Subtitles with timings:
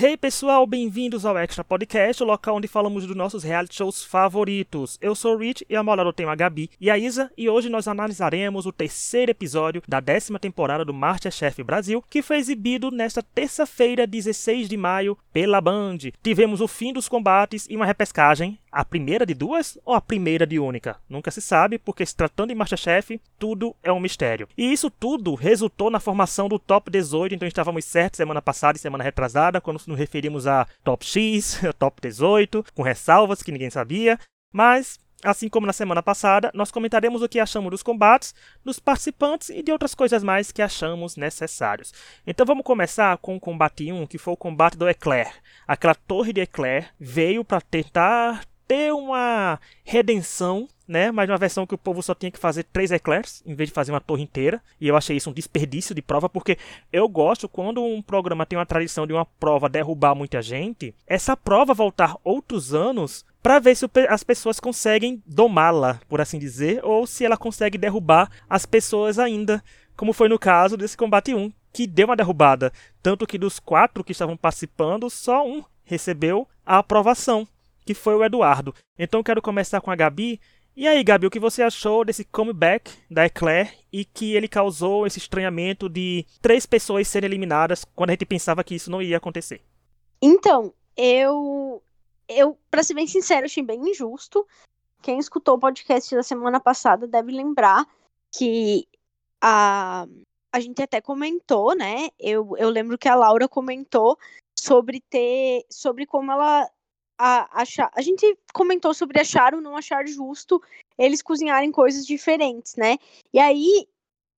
[0.00, 4.96] Hey pessoal, bem-vindos ao Extra Podcast, o local onde falamos dos nossos reality shows favoritos.
[5.00, 7.48] Eu sou o Rich e ao meu lado tenho a Gabi e a Isa e
[7.48, 12.92] hoje nós analisaremos o terceiro episódio da décima temporada do Masterchef Brasil, que foi exibido
[12.92, 15.98] nesta terça-feira, 16 de maio, pela Band.
[16.22, 20.46] Tivemos o fim dos combates e uma repescagem, a primeira de duas ou a primeira
[20.46, 20.96] de única?
[21.08, 24.48] Nunca se sabe, porque se tratando de Masterchef, tudo é um mistério.
[24.56, 28.80] E isso tudo resultou na formação do Top 18, então estávamos certos semana passada e
[28.80, 34.18] semana retrasada, quando nos referimos a Top X, Top 18, com ressalvas que ninguém sabia,
[34.52, 38.32] mas Assim como na semana passada, nós comentaremos o que achamos dos combates,
[38.64, 41.92] dos participantes e de outras coisas mais que achamos necessários.
[42.24, 45.32] Então vamos começar com o combate 1, que foi o combate do Eclair.
[45.66, 51.10] Aquela torre de Eclair veio para tentar ter uma redenção, né?
[51.10, 53.74] Mas uma versão que o povo só tinha que fazer três eclairs em vez de
[53.74, 54.62] fazer uma torre inteira.
[54.78, 56.58] E eu achei isso um desperdício de prova, porque
[56.92, 61.34] eu gosto quando um programa tem uma tradição de uma prova derrubar muita gente, essa
[61.34, 67.06] prova voltar outros anos para ver se as pessoas conseguem domá-la, por assim dizer, ou
[67.06, 69.64] se ela consegue derrubar as pessoas ainda,
[69.96, 74.04] como foi no caso desse combate 1, que deu uma derrubada, tanto que dos quatro
[74.04, 77.48] que estavam participando, só um recebeu a aprovação
[77.88, 78.74] que foi o Eduardo.
[78.98, 80.38] Então quero começar com a Gabi.
[80.76, 85.06] E aí, Gabi, o que você achou desse comeback da Eclair e que ele causou
[85.06, 89.16] esse estranhamento de três pessoas serem eliminadas quando a gente pensava que isso não ia
[89.16, 89.62] acontecer?
[90.20, 91.82] Então, eu
[92.28, 94.46] eu, para ser bem sincero, achei bem injusto.
[95.00, 97.86] Quem escutou o podcast da semana passada deve lembrar
[98.30, 98.86] que
[99.40, 100.06] a,
[100.52, 102.10] a gente até comentou, né?
[102.20, 104.18] Eu, eu lembro que a Laura comentou
[104.58, 106.68] sobre ter sobre como ela
[107.18, 107.90] a, achar.
[107.94, 110.62] A gente comentou sobre achar ou não achar justo
[110.96, 112.96] eles cozinharem coisas diferentes, né?
[113.32, 113.86] E aí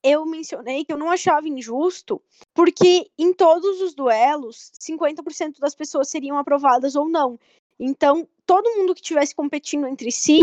[0.02, 2.22] eu mencionei que eu não achava injusto,
[2.54, 7.38] porque em todos os duelos, 50% das pessoas seriam aprovadas ou não.
[7.78, 10.40] Então, todo mundo que estivesse competindo entre si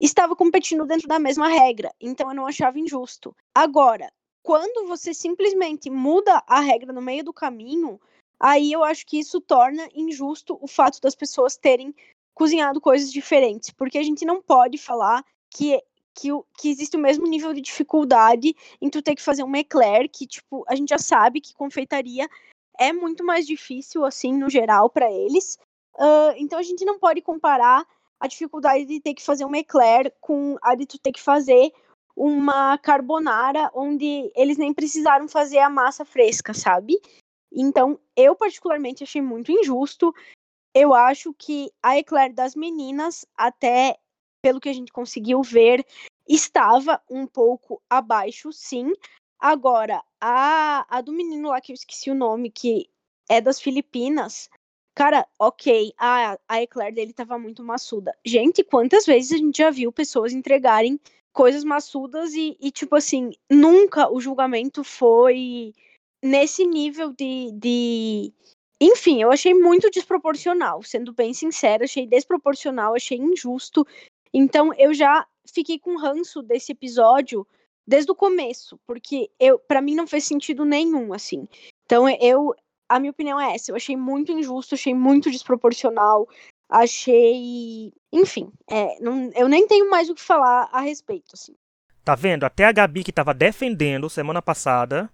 [0.00, 1.90] estava competindo dentro da mesma regra.
[2.00, 3.34] Então, eu não achava injusto.
[3.54, 4.10] Agora,
[4.42, 8.00] quando você simplesmente muda a regra no meio do caminho,
[8.40, 11.94] aí eu acho que isso torna injusto o fato das pessoas terem
[12.34, 15.80] cozinhado coisas diferentes, porque a gente não pode falar que
[16.18, 20.08] que, que existe o mesmo nível de dificuldade em tu ter que fazer um eclair,
[20.10, 22.26] que tipo, a gente já sabe que confeitaria
[22.78, 25.58] é muito mais difícil assim no geral para eles.
[25.94, 27.86] Uh, então a gente não pode comparar
[28.18, 31.70] a dificuldade de ter que fazer um eclair com a de tu ter que fazer
[32.16, 36.98] uma carbonara onde eles nem precisaram fazer a massa fresca, sabe?
[37.56, 40.14] Então, eu particularmente achei muito injusto.
[40.74, 43.98] Eu acho que a Eclair das meninas, até
[44.42, 45.84] pelo que a gente conseguiu ver,
[46.28, 48.92] estava um pouco abaixo, sim.
[49.38, 52.90] Agora, a, a do menino lá que eu esqueci o nome, que
[53.28, 54.50] é das Filipinas,
[54.94, 58.16] cara, ok, a, a Eclair dele tava muito maçuda.
[58.24, 61.00] Gente, quantas vezes a gente já viu pessoas entregarem
[61.32, 65.74] coisas maçudas e, e tipo assim, nunca o julgamento foi
[66.22, 68.32] nesse nível de, de.
[68.80, 73.86] Enfim, eu achei muito desproporcional, sendo bem sincera, achei desproporcional, achei injusto.
[74.32, 77.46] Então eu já fiquei com ranço desse episódio
[77.86, 81.48] desde o começo, porque eu para mim não fez sentido nenhum, assim.
[81.84, 82.54] Então eu
[82.88, 86.28] a minha opinião é essa, eu achei muito injusto, achei muito desproporcional,
[86.68, 91.54] achei, enfim, é, não, eu nem tenho mais o que falar a respeito, assim.
[92.04, 92.44] Tá vendo?
[92.44, 95.10] Até a Gabi que tava defendendo semana passada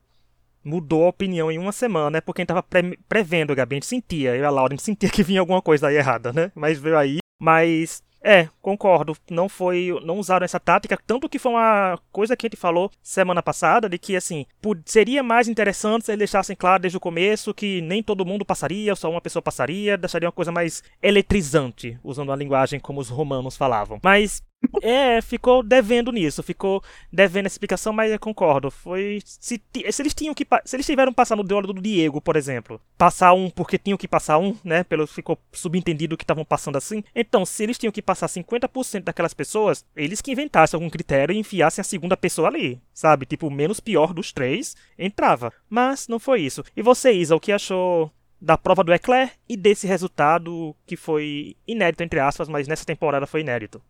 [0.64, 3.76] mudou a opinião em uma semana, é porque a gente tava pre prevendo, Gabi, a
[3.76, 6.32] gente sentia, eu e a Laura, a gente sentia que vinha alguma coisa aí errada,
[6.32, 6.50] né?
[6.54, 9.16] Mas veio aí, mas é, concordo.
[9.30, 12.90] Não foi, não usaram essa tática, tanto que foi uma coisa que a gente falou
[13.02, 14.46] semana passada de que assim,
[14.86, 18.94] seria mais interessante se eles deixassem claro desde o começo que nem todo mundo passaria,
[18.94, 23.56] só uma pessoa passaria, deixaria uma coisa mais eletrizante, usando a linguagem como os romanos
[23.56, 23.98] falavam.
[24.02, 24.42] Mas
[24.82, 28.70] é, ficou devendo nisso, ficou devendo essa explicação, mas eu concordo.
[28.70, 29.20] Foi.
[29.24, 30.46] Se, se eles tinham que.
[30.64, 34.08] Se eles tiveram passar no duelo do Diego, por exemplo, passar um porque tinham que
[34.08, 34.84] passar um, né?
[34.84, 37.02] Pelo ficou subentendido que estavam passando assim.
[37.14, 41.38] Então, se eles tinham que passar 50% daquelas pessoas, eles que inventassem algum critério e
[41.38, 42.80] enfiassem a segunda pessoa ali.
[42.92, 43.26] Sabe?
[43.26, 45.52] Tipo, o menos pior dos três entrava.
[45.68, 46.64] Mas não foi isso.
[46.76, 48.10] E você, Isa, o que achou
[48.40, 53.26] da prova do Eclair e desse resultado que foi inédito, entre aspas, mas nessa temporada
[53.26, 53.80] foi inédito?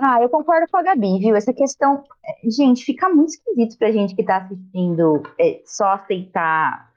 [0.00, 1.34] Ah, eu concordo com a Gabi, viu?
[1.34, 2.04] Essa questão.
[2.24, 6.92] É, gente, fica muito esquisito pra gente que tá assistindo é, só aceitar.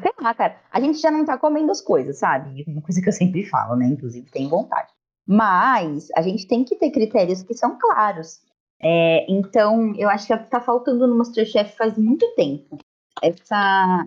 [0.00, 0.56] Sei lá, cara.
[0.70, 2.64] A gente já não tá comendo as coisas, sabe?
[2.68, 3.86] Uma coisa que eu sempre falo, né?
[3.86, 4.88] Inclusive, tem vontade.
[5.26, 8.40] Mas a gente tem que ter critérios que são claros.
[8.80, 12.78] É, então, eu acho que tá faltando no Masterchef faz muito tempo.
[13.20, 14.06] Essa,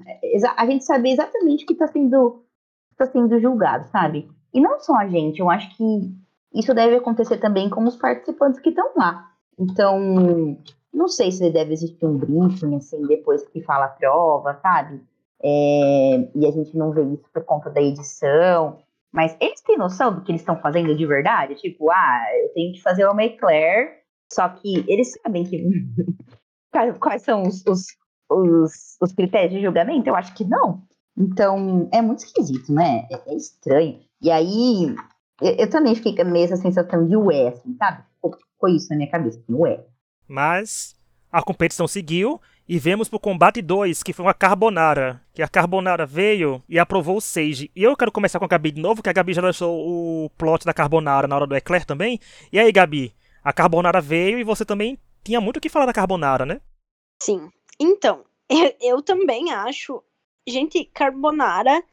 [0.56, 2.46] a gente saber exatamente o que está sendo
[2.92, 4.30] está sendo julgado, sabe?
[4.54, 6.14] E não só a gente, eu acho que
[6.54, 9.32] isso deve acontecer também com os participantes que estão lá.
[9.58, 10.58] Então,
[10.94, 15.02] não sei se deve existir um briefing, assim, depois que fala a prova, sabe?
[15.42, 18.80] É, e a gente não vê isso por conta da edição.
[19.12, 21.56] Mas eles têm noção do que eles estão fazendo de verdade?
[21.56, 25.66] Tipo, ah, eu tenho que fazer uma eclair, só que eles sabem que
[27.00, 27.86] quais são os, os,
[28.30, 30.08] os, os, critérios de julgamento?
[30.08, 30.84] Eu acho que não.
[31.18, 33.08] Então, é muito esquisito, né?
[33.12, 34.00] É, é estranho.
[34.22, 34.96] E aí,
[35.42, 38.04] eu, eu, também fiquei com a mesma sensação de ué, assim, sabe?
[38.22, 39.86] Ficou isso na minha cabeça, assim, ué.
[40.28, 40.96] Mas
[41.32, 45.22] a competição seguiu e vemos pro combate 2, que foi uma carbonara.
[45.34, 47.72] Que a carbonara veio e aprovou o Sage.
[47.76, 50.30] E eu quero começar com a Gabi de novo, que a Gabi já lançou o
[50.38, 52.20] plot da carbonara na hora do Eclair também.
[52.52, 53.12] E aí, Gabi,
[53.44, 56.62] a carbonara veio e você também tinha muito o que falar da carbonara, né?
[57.22, 57.50] Sim.
[57.80, 60.04] Então, eu, eu também acho.
[60.48, 61.84] Gente, carbonara,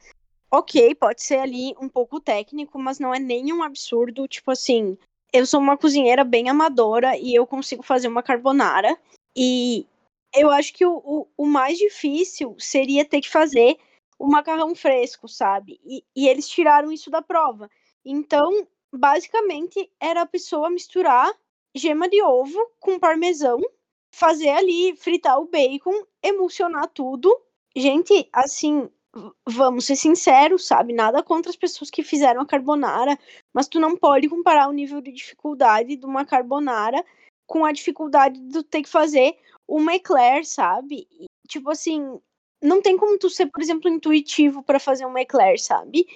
[0.50, 4.28] ok, pode ser ali um pouco técnico, mas não é nenhum absurdo.
[4.28, 4.96] Tipo assim,
[5.32, 8.96] eu sou uma cozinheira bem amadora e eu consigo fazer uma carbonara.
[9.34, 9.86] E
[10.34, 13.76] eu acho que o, o, o, mais difícil seria ter que fazer
[14.18, 15.80] o macarrão fresco, sabe?
[15.84, 17.70] E, e eles tiraram isso da prova.
[18.04, 21.30] Então, basicamente, era a pessoa misturar
[21.74, 23.60] gema de ovo com parmesão,
[24.10, 27.34] fazer ali, fritar o bacon, emulsionar tudo.
[27.76, 28.88] Gente, assim,
[29.48, 30.92] vamos ser sinceros, sabe?
[30.92, 33.18] Nada contra as pessoas que fizeram a carbonara,
[33.54, 37.04] mas tu não pode comparar o nível de dificuldade de uma carbonara
[37.46, 39.36] com a dificuldade de tu ter que fazer
[39.68, 41.06] uma eclair, sabe?
[41.10, 42.20] E, tipo assim,
[42.62, 46.06] não tem como tu ser, por exemplo, intuitivo para fazer uma eclair, sabe?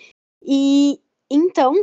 [0.42, 1.00] E
[1.30, 1.74] então,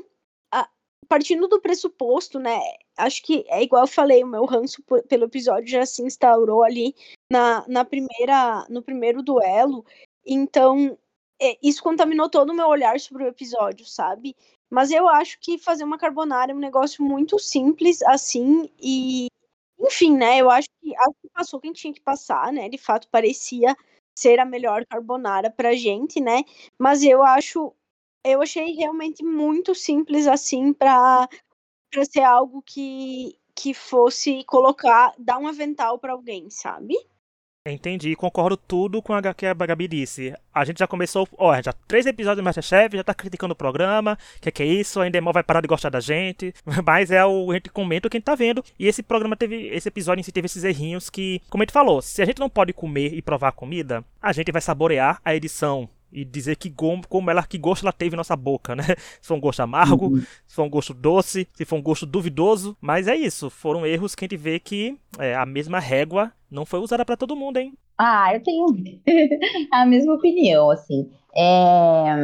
[0.52, 0.69] a,
[1.08, 2.60] partindo do pressuposto, né?
[2.98, 6.64] Acho que é igual eu falei, o meu ranço por, pelo episódio já se instaurou
[6.64, 6.96] ali
[7.31, 9.86] na, na primeira, no primeiro duelo.
[10.25, 10.98] Então,
[11.42, 14.36] é, isso contaminou todo o meu olhar sobre o episódio, sabe?
[14.69, 19.28] Mas eu acho que fazer uma carbonara é um negócio muito simples, assim, e
[19.80, 20.39] enfim, né?
[20.39, 22.69] Eu acho que, acho que passou quem tinha que passar, né?
[22.69, 23.75] De fato, parecia
[24.18, 26.44] ser a melhor carbonara pra gente, né?
[26.80, 27.74] Mas eu acho.
[28.25, 31.28] Eu achei realmente muito simples assim para
[32.12, 36.95] ser algo que, que fosse colocar, dar um avental para alguém, sabe?
[37.72, 40.34] Entendi, concordo tudo com a que a Gabi disse.
[40.54, 44.18] A gente já começou, ó, já três episódios do Masterchef, já tá criticando o programa,
[44.42, 46.54] que que é isso, a Endemol vai parar de gostar da gente,
[46.86, 48.64] mas é o a gente comenta o que a gente tá vendo.
[48.80, 51.74] E esse programa teve, esse episódio em si teve esses errinhos que, como a gente
[51.74, 55.36] falou, se a gente não pode comer e provar comida, a gente vai saborear a
[55.36, 56.74] edição e dizer que
[57.09, 58.83] como ela que gosto ela teve em nossa boca, né?
[59.21, 60.21] Se foi um gosto amargo, uhum.
[60.45, 64.15] se foi um gosto doce, se foi um gosto duvidoso, mas é isso, foram erros
[64.15, 67.57] que a gente vê que é, a mesma régua não foi usada para todo mundo,
[67.57, 67.74] hein?
[67.98, 68.68] Ah, eu tenho
[69.74, 71.09] a mesma opinião, assim.
[71.36, 72.15] É...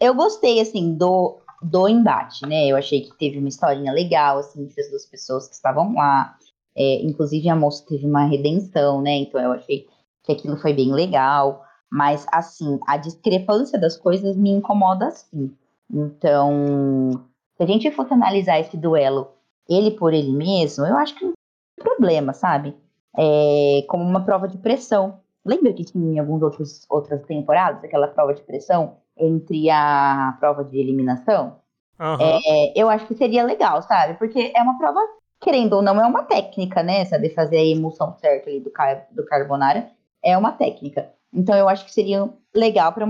[0.00, 2.66] Eu gostei, assim, do, do embate, né?
[2.66, 6.36] Eu achei que teve uma historinha legal, assim, entre as duas pessoas que estavam lá.
[6.74, 9.16] É, inclusive, a moça teve uma redenção, né?
[9.16, 9.86] Então, eu achei
[10.22, 11.64] que aquilo foi bem legal.
[11.92, 15.54] Mas, assim, a discrepância das coisas me incomoda, sim.
[15.92, 17.22] Então,
[17.54, 19.28] se a gente fosse analisar esse duelo
[19.68, 21.34] ele por ele mesmo, eu acho que não
[21.76, 22.74] tem problema, sabe?
[23.14, 25.20] É, como uma prova de pressão.
[25.44, 30.64] Lembra que tinha em algumas outros, outras temporadas aquela prova de pressão entre a prova
[30.64, 31.56] de eliminação?
[32.00, 32.16] Uhum.
[32.18, 34.14] É, eu acho que seria legal, sabe?
[34.14, 35.00] Porque é uma prova,
[35.38, 37.04] querendo ou não, é uma técnica, né?
[37.04, 39.90] Saber fazer a emulsão certa ali do, car do carbonara
[40.22, 41.12] é uma técnica.
[41.32, 43.06] Então eu acho que seria legal para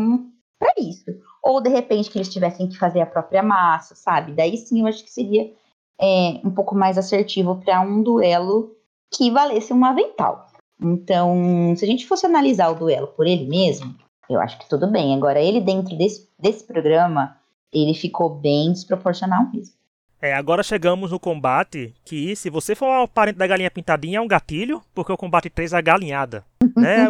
[0.79, 1.05] isso.
[1.43, 4.33] Ou de repente que eles tivessem que fazer a própria massa, sabe?
[4.33, 5.53] Daí sim eu acho que seria
[6.01, 8.77] é, um pouco mais assertivo para um duelo
[9.11, 10.47] que valesse um avental.
[10.81, 13.95] Então, se a gente fosse analisar o duelo por ele mesmo,
[14.29, 15.15] eu acho que tudo bem.
[15.15, 17.37] Agora, ele dentro desse, desse programa,
[17.73, 19.75] ele ficou bem desproporcional mesmo.
[20.23, 24.21] É, agora chegamos no combate que, se você for um parente da galinha pintadinha, é
[24.21, 26.45] um gatilho, porque o combate 3 é galinhada.
[26.77, 27.07] né?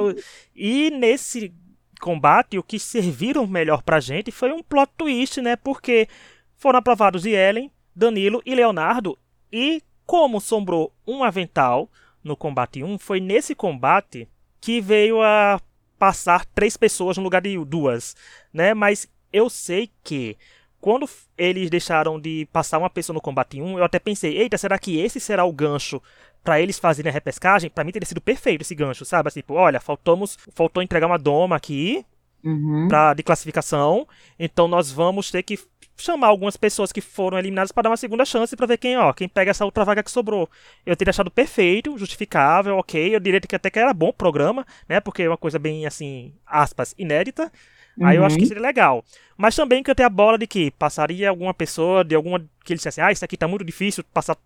[0.57, 1.53] E nesse
[2.01, 5.57] combate, o que serviram melhor pra gente foi um plot twist, né?
[5.57, 6.09] Porque
[6.57, 9.19] foram aprovados Ellen, Danilo e Leonardo.
[9.53, 11.91] E como sombrou um avental
[12.25, 14.27] no combate 1, foi nesse combate
[14.59, 15.61] que veio a
[15.99, 18.17] passar três pessoas no lugar de duas,
[18.51, 18.73] né?
[18.73, 20.39] Mas eu sei que
[20.83, 21.09] quando
[21.39, 24.99] eles deixaram de passar uma pessoa no combate 1, eu até pensei, eita, será que
[24.99, 26.03] esse será o gancho
[26.43, 27.71] para eles fazerem a repescagem?
[27.71, 29.29] Para mim teria sido perfeito esse gancho, sabe?
[29.29, 32.05] Assim, tipo, olha, faltamos, faltou entregar uma doma aqui
[32.43, 32.89] uhum.
[32.89, 35.57] pra, de classificação, então nós vamos ter que
[35.97, 39.13] chamar algumas pessoas que foram eliminadas para dar uma segunda chance para ver quem, ó,
[39.13, 40.51] quem pega essa outra vaga que sobrou.
[40.85, 43.15] Eu teria achado perfeito, justificável, ok.
[43.15, 44.99] Eu diria que até que era bom o programa, né?
[44.99, 47.53] Porque é uma coisa bem, assim, aspas, inédita
[47.97, 48.07] Uhum.
[48.07, 48.49] Aí eu acho que uhum.
[48.49, 49.05] seria legal.
[49.37, 52.39] Mas também cantei a bola de que passaria alguma pessoa, de alguma.
[52.65, 54.37] que ele dissesse, ah, isso aqui tá muito difícil, passar,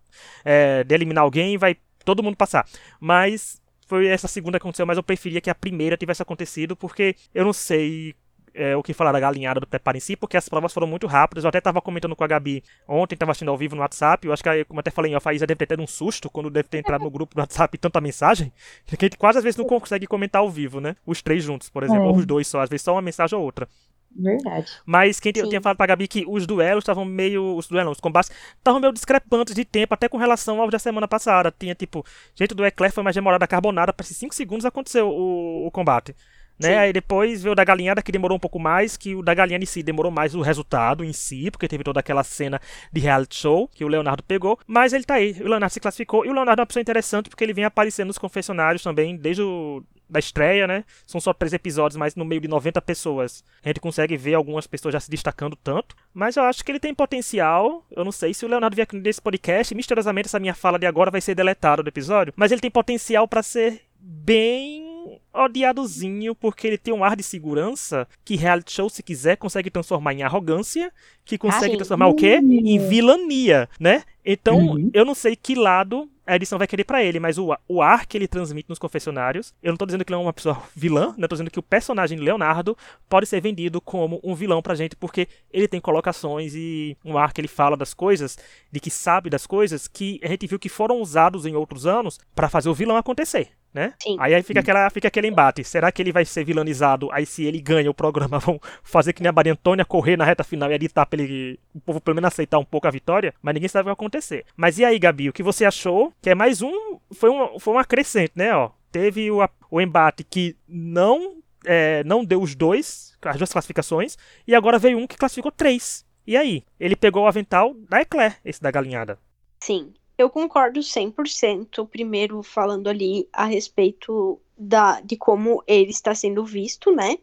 [0.43, 2.65] é, de eliminar alguém, vai todo mundo passar.
[2.99, 7.15] Mas foi essa segunda que aconteceu, mas eu preferia que a primeira tivesse acontecido, porque
[7.33, 8.15] eu não sei
[8.57, 11.05] é, o que falar da galinhada do preparo em si, porque as provas foram muito
[11.05, 11.43] rápidas.
[11.43, 14.25] Eu até estava comentando com a Gabi ontem, estava assistindo ao vivo no WhatsApp.
[14.25, 16.67] Eu acho que, como até falei, a Faísa deve ter tido um susto quando deve
[16.67, 18.51] ter entrado no grupo do WhatsApp e tanta mensagem,
[18.85, 20.95] que a gente quase às vezes não consegue comentar ao vivo, né?
[21.05, 22.07] Os três juntos, por exemplo, é.
[22.07, 23.67] ou os dois só, às vezes só uma mensagem ou outra.
[24.15, 24.71] Verdade.
[24.85, 27.55] Mas quem eu tinha falado pra Gabi que os duelos estavam meio.
[27.55, 30.79] Os duelos, não, os combates estavam meio discrepantes de tempo, até com relação ao da
[30.79, 31.53] semana passada.
[31.57, 35.67] Tinha tipo, gente do Eclair foi mais demorada a carbonada, para 5 segundos aconteceu o,
[35.67, 36.15] o combate.
[36.59, 36.77] Né?
[36.77, 39.59] Aí depois veio o da galinhada que demorou um pouco mais, que o da galinha
[39.59, 42.59] em si demorou mais o resultado em si, porque teve toda aquela cena
[42.91, 44.59] de reality show que o Leonardo pegou.
[44.65, 47.29] Mas ele tá aí, o Leonardo se classificou e o Leonardo é uma pessoa interessante
[47.29, 50.85] porque ele vem aparecendo nos confessionários também desde o da estreia, né?
[51.05, 54.65] São só três episódios, mas no meio de 90 pessoas a gente consegue ver algumas
[54.65, 55.95] pessoas já se destacando tanto.
[56.13, 57.85] Mas eu acho que ele tem potencial.
[57.91, 60.85] Eu não sei se o Leonardo vier aqui nesse podcast, misteriosamente essa minha fala de
[60.85, 64.86] agora vai ser deletada do episódio, mas ele tem potencial para ser bem
[65.33, 70.13] odiadozinho porque ele tem um ar de segurança que reality show, se quiser, consegue transformar
[70.13, 70.91] em arrogância,
[71.23, 72.39] que consegue Ai, transformar o quê?
[72.41, 74.03] Em vilania, né?
[74.25, 74.89] Então, uhum.
[74.93, 78.05] eu não sei que lado a edição vai querer para ele, mas o, o ar
[78.05, 81.15] que ele transmite nos confessionários, eu não tô dizendo que ele é uma pessoa vilã,
[81.17, 81.23] né?
[81.23, 84.95] Eu tô dizendo que o personagem Leonardo pode ser vendido como um vilão pra gente,
[84.97, 88.37] porque ele tem colocações e um ar que ele fala das coisas,
[88.69, 92.19] de que sabe das coisas, que a gente viu que foram usados em outros anos
[92.35, 93.93] para fazer o vilão acontecer né?
[94.01, 94.17] Sim.
[94.19, 95.63] Aí, aí fica, aquela, fica aquele embate.
[95.63, 97.09] Será que ele vai ser vilanizado?
[97.11, 100.25] Aí se ele ganha o programa, vão fazer que nem a Maria Antônia correr na
[100.25, 103.33] reta final e editar pra ele, o povo pelo menos aceitar um pouco a vitória?
[103.41, 104.45] Mas ninguém sabe o que vai acontecer.
[104.55, 106.13] Mas e aí, Gabi, o que você achou?
[106.21, 106.99] Que é mais um.
[107.11, 108.53] Foi um, foi um acrescente, né?
[108.55, 114.17] Ó, teve o, o embate que não, é, não deu os dois, as duas classificações,
[114.47, 116.05] e agora veio um que classificou três.
[116.25, 116.63] E aí?
[116.79, 119.17] Ele pegou o avental da Eclair, esse da galinhada.
[119.59, 119.93] Sim.
[120.17, 126.91] Eu concordo 100%, primeiro falando ali a respeito da, de como ele está sendo visto,
[126.91, 127.17] né?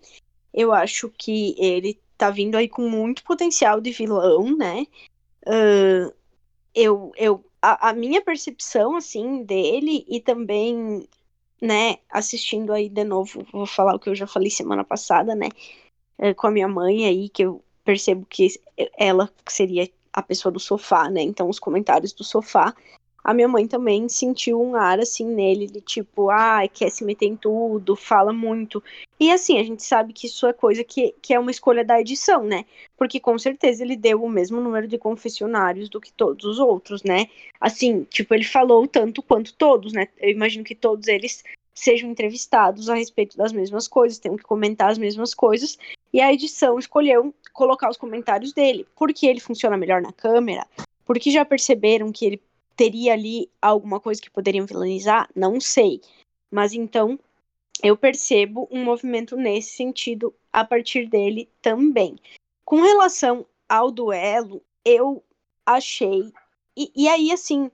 [0.53, 4.87] Eu acho que ele tá vindo aí com muito potencial de vilão, né?
[5.45, 6.15] Uh,
[6.75, 11.09] eu, eu, a, a, minha percepção, assim, dele e também,
[11.61, 15.49] né, assistindo aí de novo, vou falar o que eu já falei semana passada, né,
[16.19, 18.49] uh, com a minha mãe aí, que eu percebo que
[18.97, 21.21] ela seria a pessoa do sofá, né?
[21.21, 22.73] Então, os comentários do sofá.
[23.23, 27.25] A minha mãe também sentiu um ar assim nele, de tipo, ah, quer se meter
[27.25, 28.83] em tudo, fala muito.
[29.19, 31.99] E assim, a gente sabe que isso é coisa que, que é uma escolha da
[31.99, 32.67] edição, né?
[32.99, 37.03] Porque com certeza ele deu o mesmo número de confessionários do que todos os outros,
[37.03, 37.27] né?
[37.59, 40.07] Assim, tipo, ele falou tanto quanto todos, né?
[40.19, 41.43] Eu imagino que todos eles
[41.75, 45.79] sejam entrevistados a respeito das mesmas coisas, tenham que comentar as mesmas coisas.
[46.15, 50.65] E a edição escolheu colocar os comentários dele, porque ele funciona melhor na câmera,
[51.05, 52.43] porque já perceberam que ele
[52.77, 56.01] teria ali alguma coisa que poderiam vilanizar, não sei.
[56.49, 57.19] Mas então
[57.83, 62.15] eu percebo um movimento nesse sentido a partir dele também.
[62.65, 65.21] Com relação ao duelo, eu
[65.67, 66.33] achei.
[66.77, 67.69] E, e aí, assim,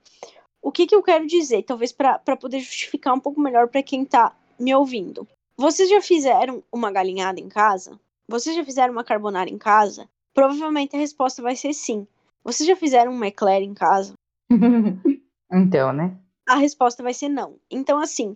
[0.63, 1.61] o que, que eu quero dizer?
[1.61, 5.27] Talvez para poder justificar um pouco melhor para quem tá me ouvindo.
[5.55, 7.99] Vocês já fizeram uma galinhada em casa?
[8.27, 10.09] Vocês já fizeram uma carbonara em casa?
[10.33, 12.07] Provavelmente a resposta vai ser sim.
[12.43, 14.13] Vocês já fizeram uma eclair em casa?
[15.51, 16.17] então, né?
[16.47, 17.59] A resposta vai ser não.
[17.69, 18.35] Então, assim,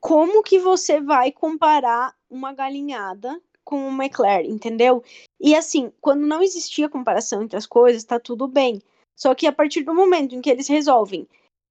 [0.00, 5.02] como que você vai comparar uma galinhada com uma eclair, entendeu?
[5.38, 8.80] E assim, quando não existia comparação entre as coisas, tá tudo bem.
[9.16, 11.28] Só que a partir do momento em que eles resolvem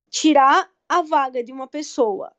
[0.09, 2.31] tirar a vaga de uma pessoa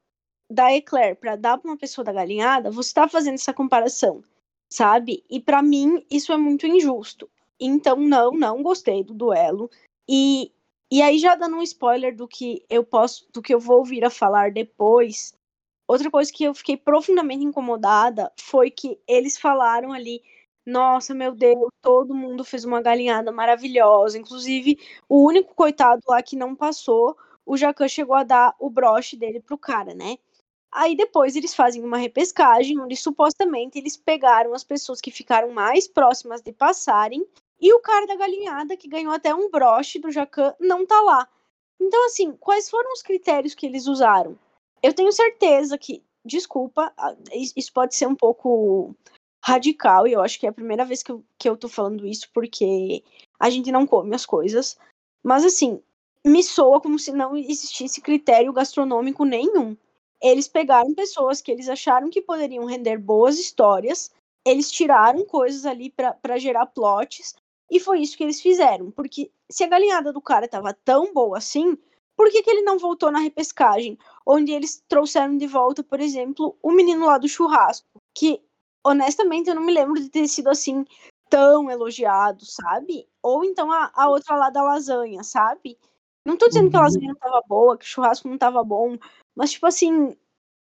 [0.51, 4.23] da eclair para dar para uma pessoa da galinhada, você está fazendo essa comparação
[4.71, 5.25] sabe?
[5.29, 7.29] E para mim isso é muito injusto.
[7.59, 9.71] Então não, não gostei do duelo.
[10.09, 10.53] E
[10.93, 14.05] e aí já dando um spoiler do que eu posso, do que eu vou vir
[14.05, 15.33] a falar depois.
[15.87, 20.23] Outra coisa que eu fiquei profundamente incomodada foi que eles falaram ali
[20.67, 24.19] nossa, meu Deus, todo mundo fez uma galinhada maravilhosa.
[24.19, 29.17] Inclusive, o único coitado lá que não passou, o Jacan chegou a dar o broche
[29.17, 30.19] dele pro cara, né?
[30.73, 35.89] Aí depois eles fazem uma repescagem, onde supostamente eles pegaram as pessoas que ficaram mais
[35.89, 37.27] próximas de passarem,
[37.61, 41.29] e o cara da galinhada, que ganhou até um broche do Jacan, não tá lá.
[41.81, 44.39] Então, assim, quais foram os critérios que eles usaram?
[44.83, 46.93] Eu tenho certeza que, desculpa,
[47.35, 48.95] isso pode ser um pouco
[49.43, 52.07] radical, e eu acho que é a primeira vez que eu, que eu tô falando
[52.07, 53.03] isso, porque
[53.39, 54.79] a gente não come as coisas.
[55.23, 55.83] Mas, assim,
[56.25, 59.77] me soa como se não existisse critério gastronômico nenhum
[60.23, 64.11] eles pegaram pessoas que eles acharam que poderiam render boas histórias
[64.45, 67.35] eles tiraram coisas ali para gerar plots,
[67.71, 68.91] e foi isso que eles fizeram.
[68.91, 71.77] Porque se a galinhada do cara tava tão boa assim,
[72.17, 73.99] por que, que ele não voltou na repescagem?
[74.27, 77.87] Onde eles trouxeram de volta, por exemplo, o menino lá do churrasco.
[78.15, 78.43] Que,
[78.85, 80.85] honestamente, eu não me lembro de ter sido assim
[81.29, 83.07] tão elogiado, sabe?
[83.23, 85.79] Ou então a, a outra lá da lasanha, sabe?
[86.27, 86.85] Não tô dizendo que a uhum.
[86.85, 88.99] lasanha não tava boa, que o churrasco não tava bom,
[89.41, 90.15] mas, tipo assim,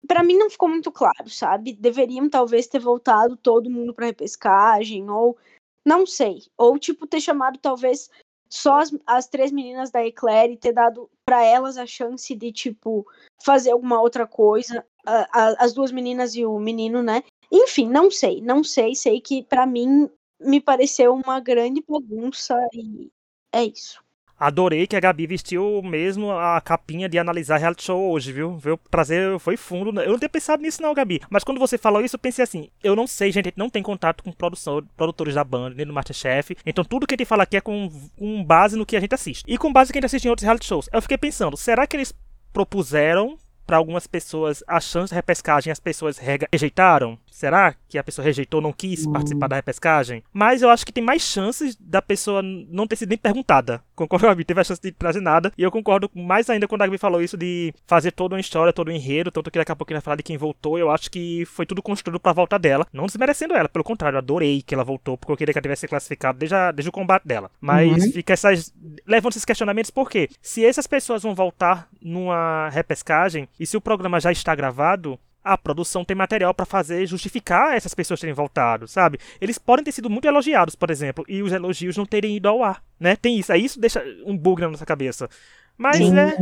[0.06, 1.72] para mim não ficou muito claro, sabe?
[1.72, 5.38] Deveriam talvez ter voltado todo mundo pra repescagem, ou
[5.82, 6.42] não sei.
[6.54, 8.10] Ou, tipo, ter chamado talvez
[8.46, 12.52] só as, as três meninas da Eclair e ter dado para elas a chance de,
[12.52, 13.06] tipo,
[13.42, 14.84] fazer alguma outra coisa.
[15.06, 17.22] A, a, as duas meninas e o menino, né?
[17.50, 18.94] Enfim, não sei, não sei.
[18.94, 23.10] Sei que para mim me pareceu uma grande bagunça e
[23.50, 24.04] é isso.
[24.38, 28.57] Adorei que a Gabi vestiu mesmo a capinha de analisar reality show hoje, viu?
[28.57, 30.00] Veio trazer, foi fundo.
[30.00, 31.21] Eu não tinha pensado nisso não, Gabi.
[31.28, 33.68] Mas quando você falou isso, eu pensei assim, eu não sei, gente, a gente não
[33.68, 36.57] tem contato com produção, produtores da banda, nem do Masterchef.
[36.64, 39.14] Então tudo que a gente fala aqui é com, com base no que a gente
[39.14, 39.45] assiste.
[39.47, 40.88] E com base no que a gente assiste em outros reality shows.
[40.92, 42.14] Eu fiquei pensando, será que eles
[42.52, 43.37] propuseram
[43.68, 47.18] para algumas pessoas a chance de repescagem as pessoas rejeitaram?
[47.30, 50.25] Será que a pessoa rejeitou, não quis participar da repescagem?
[50.33, 53.83] Mas eu acho que tem mais chances da pessoa não ter sido nem perguntada.
[53.99, 55.52] Concordo com a Gabi, teve a chance de trazer nada.
[55.59, 58.73] E eu concordo mais ainda quando a Gabi falou isso de fazer toda uma história,
[58.73, 59.33] todo um enredo.
[59.33, 60.78] Tanto que daqui a pouco ele vai falar de quem voltou.
[60.78, 62.87] Eu acho que foi tudo construído pra volta dela.
[62.93, 65.62] Não desmerecendo ela, pelo contrário, eu adorei que ela voltou, porque eu queria que ela
[65.62, 67.50] tivesse classificado desde, a, desde o combate dela.
[67.61, 68.12] Mas uhum.
[68.12, 68.73] fica essas.
[69.05, 74.21] levando esses questionamentos, porque se essas pessoas vão voltar numa repescagem, e se o programa
[74.21, 79.19] já está gravado, a produção tem material para fazer justificar essas pessoas terem voltado, sabe?
[79.40, 82.62] Eles podem ter sido muito elogiados, por exemplo, e os elogios não terem ido ao
[82.62, 83.17] ar, né?
[83.17, 85.28] Tem isso, aí isso deixa um bug na nossa cabeça.
[85.76, 86.37] Mas Sim, é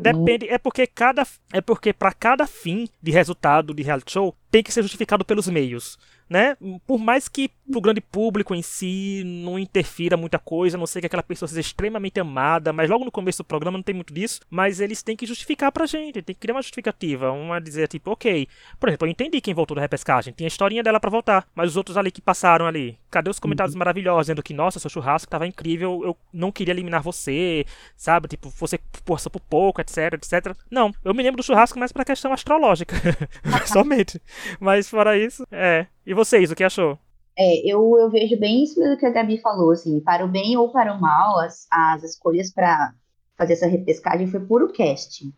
[0.00, 4.62] depende, é porque cada é porque para cada fim de resultado de reality show tem
[4.62, 6.56] que ser justificado pelos meios né?
[6.86, 11.00] Por mais que pro grande público em si não interfira muita coisa, a não sei
[11.00, 14.12] que aquela pessoa seja extremamente amada, mas logo no começo do programa não tem muito
[14.12, 17.88] disso, mas eles têm que justificar pra gente, tem que criar uma justificativa, uma dizer
[17.88, 18.48] tipo, ok,
[18.78, 21.70] por exemplo, eu entendi quem voltou da repescagem, tinha a historinha dela para voltar, mas
[21.70, 23.78] os outros ali que passaram ali, cadê os comentários uhum.
[23.78, 27.64] maravilhosos dizendo que, nossa, seu churrasco tava incrível, eu não queria eliminar você,
[27.96, 30.56] sabe, tipo, você forçou por pouco, etc, etc.
[30.70, 32.96] Não, eu me lembro do churrasco mais pra questão astrológica,
[33.66, 34.20] somente,
[34.60, 36.98] mas fora isso, é, e vocês, o que achou?
[37.38, 40.56] É, eu, eu vejo bem isso mesmo que a Gabi falou, assim, para o bem
[40.56, 42.94] ou para o mal, as, as escolhas para
[43.36, 45.32] fazer essa repescagem foi puro casting.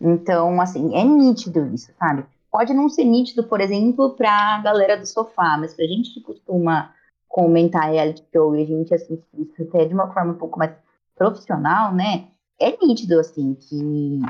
[0.00, 2.24] Então, assim, é nítido isso, sabe?
[2.50, 6.14] Pode não ser nítido, por exemplo, para a galera do sofá, mas para a gente
[6.14, 6.92] que costuma
[7.28, 10.72] comentar reality show e a gente assiste isso até de uma forma um pouco mais
[11.16, 12.28] profissional, né?
[12.58, 14.20] É nítido, assim, que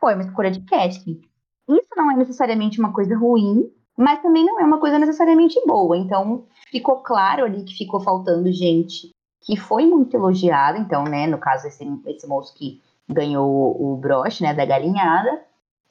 [0.00, 1.20] foi uma escolha de casting.
[1.68, 5.94] Isso não é necessariamente uma coisa ruim, mas também não é uma coisa necessariamente boa.
[5.94, 9.10] Então, ficou claro ali que ficou faltando gente
[9.42, 10.78] que foi muito elogiada.
[10.78, 15.42] Então, né, no caso, esse, esse moço que ganhou o broche, né, da galinhada.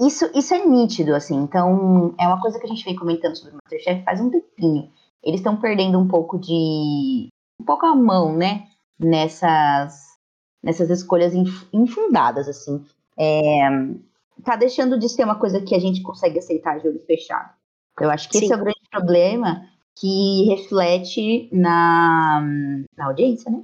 [0.01, 1.35] Isso, isso é nítido, assim.
[1.35, 4.89] Então, é uma coisa que a gente vem comentando sobre o Masterchef faz um tempinho.
[5.23, 7.27] Eles estão perdendo um pouco de.
[7.61, 8.67] um pouco a mão, né?
[8.97, 10.17] Nessas,
[10.63, 11.33] nessas escolhas
[11.71, 12.83] infundadas, assim.
[13.17, 13.69] É,
[14.43, 17.58] tá deixando de ser uma coisa que a gente consegue aceitar de olho fechado.
[17.99, 18.45] Eu acho que Sim.
[18.45, 22.41] esse é o grande problema que reflete na,
[22.95, 23.63] na audiência, né?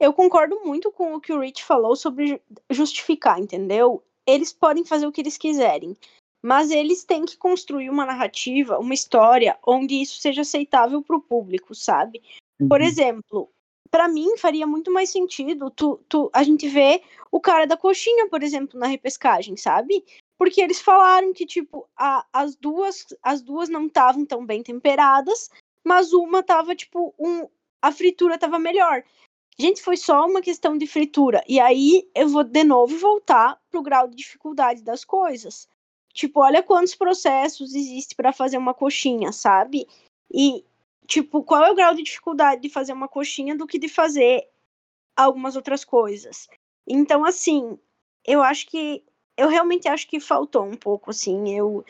[0.00, 4.02] Eu concordo muito com o que o Rich falou sobre justificar, entendeu?
[4.26, 5.96] Eles podem fazer o que eles quiserem,
[6.42, 11.20] mas eles têm que construir uma narrativa, uma história onde isso seja aceitável para o
[11.20, 12.22] público, sabe?
[12.60, 12.68] Uhum.
[12.68, 13.50] Por exemplo,
[13.90, 18.28] para mim faria muito mais sentido tu, tu, a gente ver o cara da coxinha,
[18.28, 20.04] por exemplo, na repescagem, sabe?
[20.38, 25.50] Porque eles falaram que tipo a, as duas as duas não estavam tão bem temperadas,
[25.84, 27.48] mas uma tava tipo um
[27.82, 29.04] a fritura tava melhor.
[29.60, 31.42] Gente, foi só uma questão de fritura.
[31.48, 35.68] E aí eu vou de novo voltar pro grau de dificuldade das coisas.
[36.12, 39.86] Tipo, olha quantos processos existe para fazer uma coxinha, sabe?
[40.32, 40.64] E
[41.06, 44.48] tipo, qual é o grau de dificuldade de fazer uma coxinha do que de fazer
[45.16, 46.48] algumas outras coisas?
[46.86, 47.78] Então, assim,
[48.24, 49.02] eu acho que
[49.38, 51.56] eu realmente acho que faltou um pouco, assim.
[51.56, 51.84] Eu,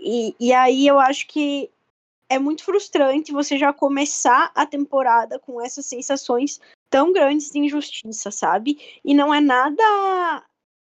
[0.00, 1.70] e, e aí eu acho que
[2.28, 8.30] é muito frustrante você já começar a temporada com essas sensações tão grandes de injustiça,
[8.30, 8.78] sabe?
[9.04, 10.42] E não é nada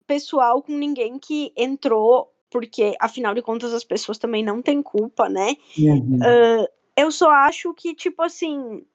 [0.08, 5.28] pessoal com ninguém que entrou, porque afinal de contas as pessoas também não têm culpa,
[5.28, 5.56] né?
[5.78, 6.16] Uhum.
[6.16, 8.86] Uh, eu só acho que, tipo assim,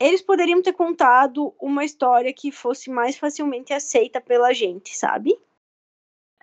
[0.00, 5.36] eles poderiam ter contado uma história que fosse mais facilmente aceita pela gente, sabe?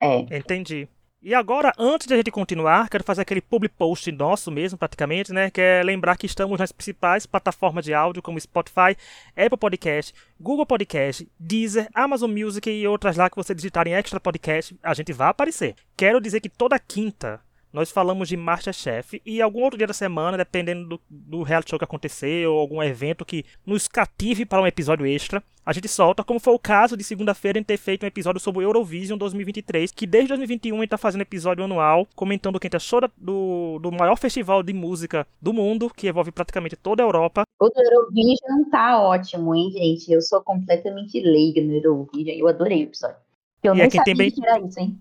[0.02, 0.38] É.
[0.38, 0.88] Entendi.
[1.24, 5.32] E agora, antes de a gente continuar, quero fazer aquele public post nosso mesmo, praticamente,
[5.32, 5.52] né?
[5.52, 8.98] Que é lembrar que estamos nas principais plataformas de áudio, como Spotify,
[9.38, 14.20] Apple Podcast, Google Podcast, Deezer, Amazon Music e outras lá que você digitar em Extra
[14.20, 15.76] Podcast, a gente vai aparecer.
[15.96, 17.40] Quero dizer que toda quinta
[17.74, 21.80] nós falamos de Masterchef e algum outro dia da semana, dependendo do, do reality show
[21.80, 26.24] que acontecer ou algum evento que nos cative para um episódio extra, a gente solta,
[26.24, 29.92] como foi o caso de segunda-feira em ter feito um episódio sobre o Eurovision 2023,
[29.92, 33.00] que desde 2021 a gente tá fazendo episódio anual, comentando o que a gente achou
[33.16, 37.44] do, do maior festival de música do mundo, que envolve praticamente toda a Europa.
[37.60, 40.12] O do Eurovision tá ótimo, hein, gente?
[40.12, 43.18] Eu sou completamente leiga no Eurovision, eu adorei o episódio.
[43.64, 44.32] Eu e nem sabia bem...
[44.32, 45.00] que era isso, hein?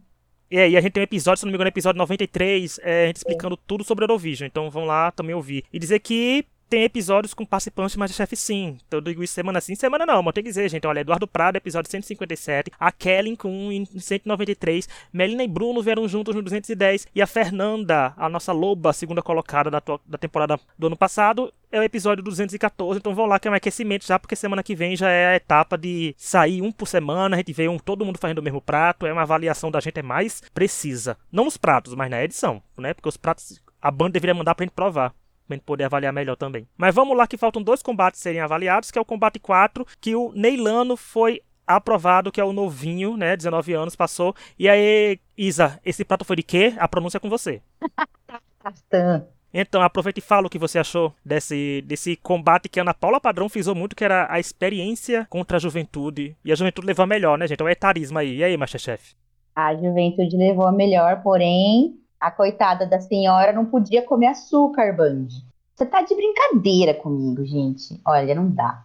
[0.50, 3.06] É, e a gente tem um episódio, se não me engano, episódio 93, é, a
[3.06, 3.58] gente explicando é.
[3.66, 4.46] tudo sobre Eurovision.
[4.46, 5.64] Então vão lá também ouvir.
[5.72, 8.78] E dizer que tem episódios com participantes de Masterchef sim.
[8.86, 10.86] Então eu digo isso semana sim, semana não, mas tem que dizer, gente.
[10.86, 12.70] Olha, Eduardo Prado, episódio 157.
[12.78, 14.88] A Kellen com em 193.
[15.12, 17.08] Melina e Bruno vieram juntos no 210.
[17.12, 21.80] E a Fernanda, a nossa loba, segunda colocada da, da temporada do ano passado, é
[21.80, 23.00] o episódio 214.
[23.00, 25.36] Então vão lá que é um aquecimento já, porque semana que vem já é a
[25.36, 27.34] etapa de sair um por semana.
[27.34, 29.06] A gente vê um, todo mundo fazendo o mesmo prato.
[29.06, 31.18] É uma avaliação da gente é mais precisa.
[31.32, 32.94] Não nos pratos, mas na edição, né?
[32.94, 35.12] Porque os pratos a banda deveria mandar pra gente provar
[35.50, 36.66] pra gente poder avaliar melhor também.
[36.76, 40.14] Mas vamos lá que faltam dois combates serem avaliados, que é o combate 4, que
[40.14, 44.34] o Neilano foi aprovado, que é o novinho, né, 19 anos, passou.
[44.58, 46.74] E aí, Isa, esse prato foi de quê?
[46.78, 47.62] A pronúncia é com você.
[49.52, 53.20] Então, aproveita e fala o que você achou desse, desse combate que a Ana Paula
[53.20, 56.36] Padrão frisou muito, que era a experiência contra a juventude.
[56.44, 57.60] E a juventude levou a melhor, né, gente?
[57.60, 58.36] É o etarismo aí.
[58.36, 59.16] E aí, Masterchef?
[59.56, 65.28] A juventude levou a melhor, porém, a coitada da senhora não podia comer açúcar, Band.
[65.74, 67.98] Você tá de brincadeira comigo, gente.
[68.06, 68.84] Olha, não dá.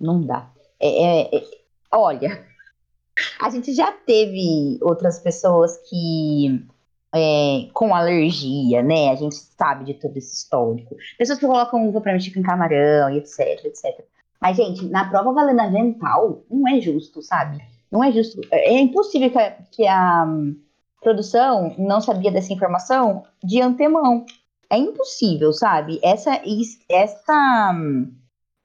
[0.00, 0.50] Não dá.
[0.80, 1.42] É, é, é,
[1.92, 2.44] olha,
[3.40, 6.66] a gente já teve outras pessoas que.
[7.16, 9.10] É, com alergia, né?
[9.10, 10.96] A gente sabe de todo esse histórico.
[11.16, 14.04] Pessoas que colocam uva pra mexer com camarão e etc, etc.
[14.40, 17.62] Mas, gente, na prova valendo vental, não é justo, sabe?
[17.88, 18.40] Não é justo.
[18.50, 20.26] É, é impossível que a, que a
[21.04, 24.26] produção não sabia dessa informação de antemão.
[24.68, 26.00] É impossível, sabe?
[26.02, 26.40] Essa,
[26.88, 28.12] essa hum,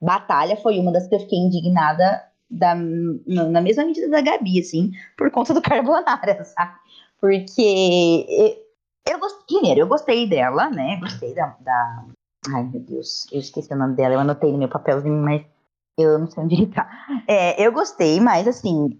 [0.00, 4.90] batalha foi uma das que eu fiquei indignada da, na mesma medida da Gabi, assim,
[5.16, 6.72] por conta do Carbonara, sabe?
[7.20, 8.58] Porque
[9.06, 10.98] eu, gostei, primeiro, eu gostei dela, né?
[11.00, 12.06] Gostei da, da,
[12.48, 15.44] Ai, meu Deus, eu esqueci o nome dela, eu anotei no meu papelzinho, mas
[15.98, 16.88] eu não sei onde ele tá.
[17.28, 18.98] É, eu gostei, mas assim,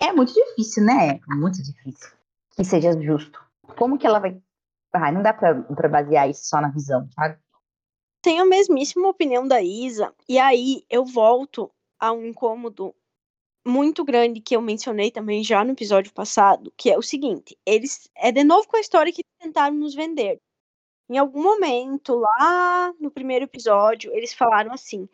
[0.00, 1.20] é, muito difícil, né?
[1.28, 2.18] Muito difícil
[2.58, 3.40] que seja justo.
[3.78, 4.36] Como que ela vai.
[4.92, 7.38] Ah, não dá pra, pra basear isso só na visão, sabe?
[8.20, 12.92] Tenho a mesmíssima opinião da Isa, e aí eu volto a um incômodo
[13.64, 18.10] muito grande que eu mencionei também já no episódio passado, que é o seguinte: eles
[18.16, 20.40] é de novo com a história que tentaram nos vender.
[21.08, 25.08] Em algum momento, lá no primeiro episódio, eles falaram assim: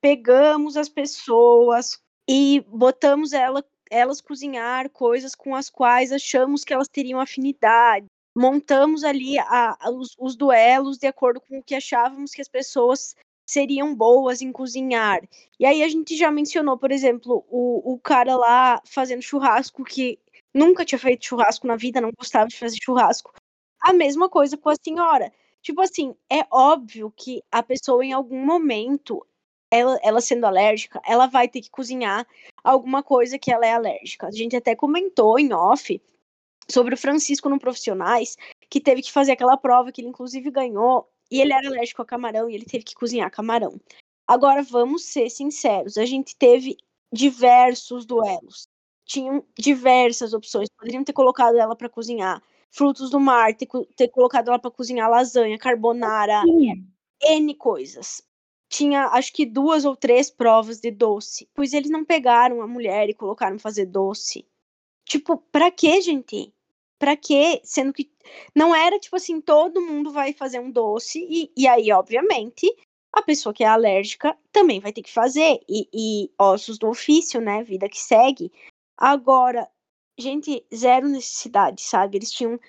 [0.00, 6.88] pegamos as pessoas e botamos ela elas cozinhar coisas com as quais achamos que elas
[6.88, 8.06] teriam afinidade.
[8.36, 12.48] Montamos ali a, a, os, os duelos de acordo com o que achávamos que as
[12.48, 15.20] pessoas seriam boas em cozinhar.
[15.58, 20.18] E aí a gente já mencionou, por exemplo, o, o cara lá fazendo churrasco que
[20.54, 23.32] nunca tinha feito churrasco na vida, não gostava de fazer churrasco.
[23.80, 25.32] A mesma coisa com a senhora.
[25.62, 29.26] Tipo assim, é óbvio que a pessoa em algum momento
[29.70, 32.26] ela, ela sendo alérgica, ela vai ter que cozinhar
[32.64, 34.26] alguma coisa que ela é alérgica.
[34.26, 36.00] A gente até comentou em off
[36.68, 38.36] sobre o Francisco no Profissionais,
[38.68, 42.06] que teve que fazer aquela prova que ele inclusive ganhou, e ele era alérgico a
[42.06, 43.78] camarão e ele teve que cozinhar camarão.
[44.26, 46.76] Agora vamos ser sinceros, a gente teve
[47.12, 48.68] diversos duelos.
[49.06, 54.48] Tinham diversas opções, poderiam ter colocado ela para cozinhar frutos do mar, ter, ter colocado
[54.48, 56.42] ela para cozinhar lasanha, carbonara,
[57.22, 58.22] N coisas
[58.68, 63.08] tinha acho que duas ou três provas de doce, pois eles não pegaram a mulher
[63.08, 64.46] e colocaram fazer doce.
[65.04, 66.52] Tipo, pra que, gente?
[66.98, 67.60] Pra que?
[67.64, 68.10] Sendo que
[68.54, 72.66] não era tipo assim, todo mundo vai fazer um doce, e, e aí, obviamente,
[73.12, 75.60] a pessoa que é alérgica também vai ter que fazer.
[75.68, 77.62] E, e ossos do ofício, né?
[77.64, 78.52] Vida que segue.
[78.96, 79.68] Agora,
[80.18, 82.18] gente, zero necessidade, sabe?
[82.18, 82.60] Eles tinham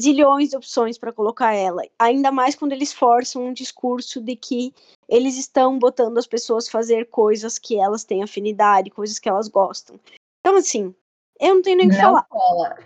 [0.00, 1.82] zilhões de opções para colocar ela.
[1.98, 4.74] Ainda mais quando eles forçam um discurso de que
[5.08, 9.98] eles estão botando as pessoas fazer coisas que elas têm afinidade, coisas que elas gostam.
[10.40, 10.94] Então, assim,
[11.40, 12.24] eu não tenho nem o que falar.
[12.24, 12.78] Cola.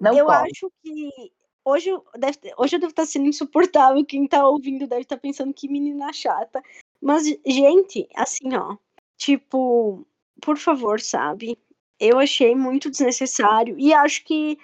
[0.00, 0.42] Não eu cola.
[0.42, 1.32] acho que
[1.64, 4.04] hoje, deve, hoje eu devo estar sendo insuportável.
[4.04, 6.62] Quem está ouvindo deve estar pensando que menina chata.
[7.00, 8.76] Mas, gente, assim, ó,
[9.16, 10.06] tipo,
[10.40, 11.58] por favor, sabe?
[11.98, 14.58] Eu achei muito desnecessário e acho que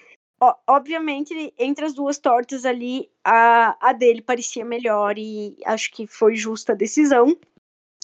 [0.66, 6.36] obviamente, entre as duas tortas ali, a, a dele parecia melhor e acho que foi
[6.36, 7.36] justa a decisão.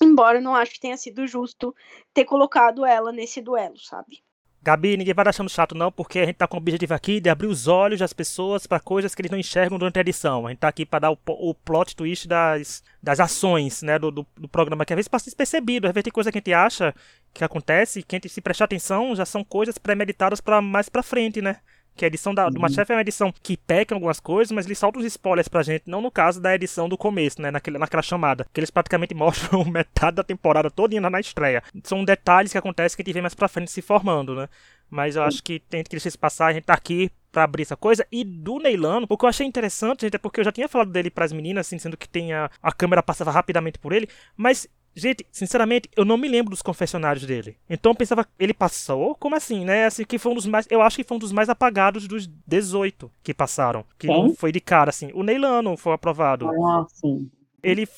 [0.02, 1.74] Embora não acho que tenha sido justo
[2.12, 4.22] ter colocado ela nesse duelo, sabe?
[4.64, 7.28] Gabi, ninguém vai achando chato não, porque a gente tá com o objetivo aqui de
[7.28, 10.46] abrir os olhos das pessoas para coisas que eles não enxergam durante a edição.
[10.46, 14.10] A gente tá aqui para dar o, o, plot twist das, das ações, né, do,
[14.10, 16.54] do, do, programa, que às vezes passa despercebido, às vezes tem coisa que a gente
[16.54, 16.94] acha
[17.34, 21.02] que acontece, que a gente se prestar atenção, já são coisas premeditadas para mais para
[21.02, 21.60] frente, né?
[21.96, 24.66] Que a edição da, do Masterchef é uma edição que peca em algumas coisas, mas
[24.66, 27.50] ele solta os spoilers pra gente, não no caso da edição do começo, né?
[27.50, 28.46] Naquele, naquela chamada.
[28.52, 31.62] Que eles praticamente mostram metade da temporada toda na estreia.
[31.82, 34.48] São detalhes que acontecem que a gente vê mais pra frente se formando, né?
[34.90, 37.62] Mas eu acho que tem que deixar isso passar, a gente tá aqui pra abrir
[37.62, 38.06] essa coisa.
[38.12, 40.92] E do Neilano, o que eu achei interessante, gente, é porque eu já tinha falado
[40.92, 44.68] dele pras meninas, assim, sendo que tem a, a câmera passava rapidamente por ele, mas
[44.94, 47.56] Gente, sinceramente, eu não me lembro dos confessionários dele.
[47.68, 49.14] Então eu pensava, ele passou?
[49.16, 49.86] Como assim, né?
[49.86, 50.66] Assim, que foi um dos mais.
[50.70, 53.84] Eu acho que foi um dos mais apagados dos 18 que passaram.
[53.98, 54.16] Que Quem?
[54.16, 55.10] não foi de cara, assim.
[55.14, 56.48] O Neilano foi aprovado.
[56.48, 57.28] Ah, sim.
[57.62, 57.88] Ele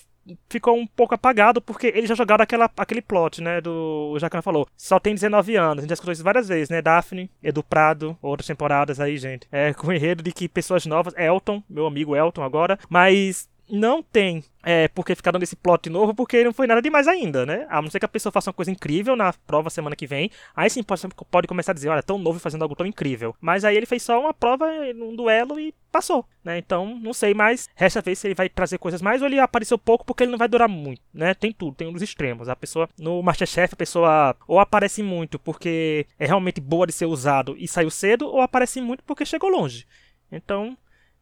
[0.49, 3.61] ficou um pouco apagado porque eles já jogaram aquela, aquele plot, né?
[3.61, 4.11] Do.
[4.13, 4.67] O Jacan falou.
[4.77, 5.79] Só tem 19 anos.
[5.79, 6.81] A gente já escutou isso várias vezes, né?
[6.83, 9.47] Daphne, Edu Prado, outras temporadas aí, gente.
[9.53, 11.15] É, com o enredo de que pessoas novas.
[11.17, 12.79] Elton, meu amigo Elton agora.
[12.89, 17.07] Mas não tem é, porque ficar dando esse plot novo, porque não foi nada demais
[17.07, 17.67] ainda, né?
[17.69, 20.31] A não ser que a pessoa faça uma coisa incrível na prova semana que vem,
[20.57, 23.35] aí sim pode, pode começar a dizer, olha, tão novo fazendo algo tão incrível.
[23.41, 26.59] Mas aí ele fez só uma prova, um duelo e passou, né?
[26.59, 29.79] Então, não sei mais, resta ver se ele vai trazer coisas mais ou ele apareceu
[29.79, 31.33] pouco porque ele não vai durar muito, né?
[31.33, 32.49] Tem tudo, tem um dos extremos.
[32.49, 37.07] A pessoa, no Masterchef, a pessoa ou aparece muito porque é realmente boa de ser
[37.07, 39.87] usado e saiu cedo, ou aparece muito porque chegou longe.
[40.31, 40.77] Então,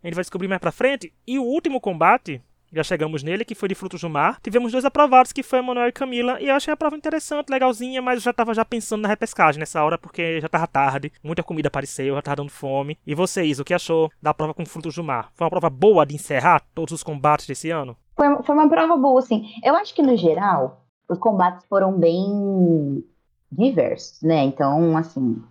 [0.05, 1.13] a gente vai descobrir mais pra frente.
[1.27, 4.39] E o último combate, já chegamos nele, que foi de Frutos do Mar.
[4.43, 8.03] Tivemos dois aprovados, que foi Manuel e Camila, e eu achei a prova interessante, legalzinha,
[8.03, 11.43] mas eu já tava já pensando na repescagem nessa hora, porque já tava tarde, muita
[11.43, 12.99] comida apareceu, já tava dando fome.
[13.07, 15.31] E vocês, o que achou da prova com Frutos do Mar?
[15.35, 17.97] Foi uma prova boa de encerrar todos os combates desse ano?
[18.15, 19.47] Foi, foi uma prova boa, sim.
[19.65, 23.03] Eu acho que, no geral, os combates foram bem
[23.51, 24.43] diversos, né?
[24.43, 25.43] Então, assim,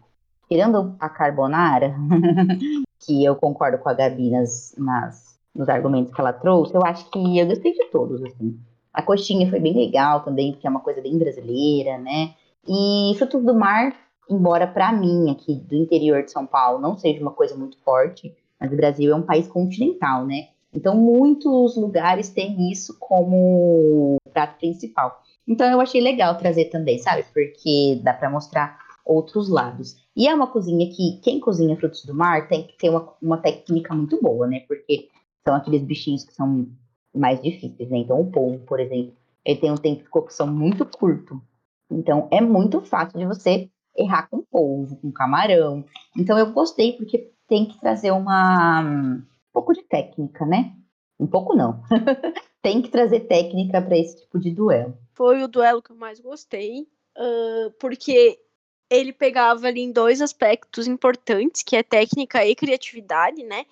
[0.48, 1.96] tirando a carbonara,
[3.06, 7.10] que eu concordo com a Gabi nas, nas, nos argumentos que ela trouxe, eu acho
[7.10, 8.58] que eu gostei de todos, assim.
[8.94, 12.34] A coxinha foi bem legal também, porque é uma coisa bem brasileira, né?
[12.68, 13.94] E frutos do mar,
[14.30, 18.36] embora para mim, aqui do interior de São Paulo, não seja uma coisa muito forte,
[18.60, 20.48] mas o Brasil é um país continental, né?
[20.74, 25.22] Então, muitos lugares têm isso como prato principal.
[25.48, 27.24] Então, eu achei legal trazer também, sabe?
[27.34, 29.96] Porque dá para mostrar outros lados.
[30.15, 33.38] E é uma cozinha que quem cozinha frutos do mar tem que ter uma, uma
[33.38, 34.62] técnica muito boa, né?
[34.67, 35.10] Porque
[35.43, 36.67] são aqueles bichinhos que são
[37.13, 37.97] mais difíceis, né?
[37.97, 41.41] Então o polvo, por exemplo, ele tem um tempo de cocção muito curto.
[41.89, 45.86] Então é muito fácil de você errar com polvo, com camarão.
[46.17, 50.76] Então eu gostei porque tem que trazer uma um pouco de técnica, né?
[51.19, 51.84] Um pouco não.
[52.62, 54.97] tem que trazer técnica para esse tipo de duelo.
[55.13, 58.39] Foi o duelo que eu mais gostei, uh, porque
[58.94, 63.66] ele pegava ali em dois aspectos importantes, que é técnica e criatividade, né?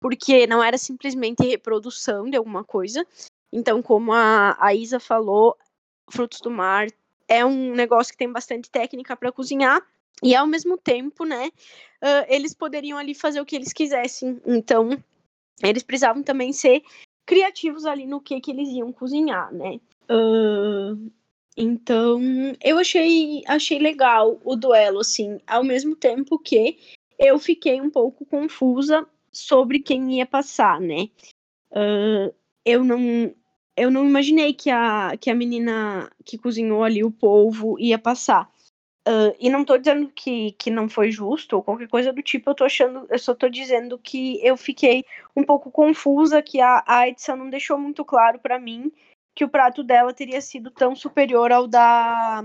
[0.00, 3.04] Porque não era simplesmente reprodução de alguma coisa.
[3.52, 5.56] Então, como a, a Isa falou,
[6.10, 6.86] Frutos do Mar
[7.26, 9.82] é um negócio que tem bastante técnica para cozinhar.
[10.22, 11.48] E ao mesmo tempo, né,
[12.02, 14.40] uh, eles poderiam ali fazer o que eles quisessem.
[14.46, 14.90] Então,
[15.62, 16.82] eles precisavam também ser
[17.26, 19.80] criativos ali no que, que eles iam cozinhar, né?
[20.10, 21.10] Uh,
[21.60, 22.20] então,
[22.62, 26.78] eu achei, achei legal o duelo, assim, ao mesmo tempo que
[27.18, 31.08] eu fiquei um pouco confusa sobre quem ia passar, né?
[31.72, 32.32] Uh,
[32.64, 33.34] eu não
[33.76, 38.48] eu não imaginei que a, que a menina que cozinhou ali o polvo ia passar.
[39.06, 42.50] Uh, e não tô dizendo que, que não foi justo ou qualquer coisa do tipo,
[42.50, 46.84] eu tô achando, eu só tô dizendo que eu fiquei um pouco confusa, que a,
[46.86, 48.92] a edição não deixou muito claro para mim
[49.38, 52.44] que o prato dela teria sido tão superior ao da